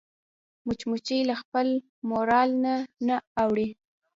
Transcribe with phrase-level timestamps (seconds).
[0.65, 1.67] مچمچۍ له خپل
[2.09, 2.75] مورال نه
[3.07, 3.67] نه اوړي